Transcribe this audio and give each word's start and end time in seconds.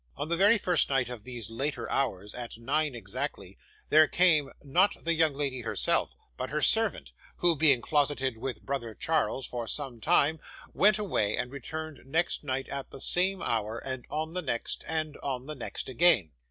On 0.17 0.29
the 0.29 0.35
very 0.35 0.57
first 0.57 0.89
night 0.89 1.09
of 1.09 1.25
these 1.25 1.51
later 1.51 1.87
hours, 1.91 2.33
at 2.33 2.57
nine 2.57 2.95
exactly, 2.95 3.55
there 3.89 4.07
came: 4.07 4.51
not 4.63 5.03
the 5.03 5.13
young 5.13 5.35
lady 5.35 5.61
herself, 5.61 6.15
but 6.37 6.49
her 6.49 6.59
servant, 6.59 7.13
who, 7.35 7.55
being 7.55 7.81
closeted 7.81 8.35
with 8.37 8.63
brother 8.63 8.95
Charles 8.95 9.45
for 9.45 9.67
some 9.67 9.99
time, 10.01 10.39
went 10.73 10.97
away, 10.97 11.37
and 11.37 11.51
returned 11.51 12.01
next 12.07 12.43
night 12.43 12.67
at 12.69 12.89
the 12.89 12.99
same 12.99 13.43
hour, 13.43 13.77
and 13.77 14.07
on 14.09 14.33
the 14.33 14.41
next, 14.41 14.83
and 14.87 15.17
on 15.17 15.45
the 15.45 15.53
next 15.53 15.87
again. 15.87 16.31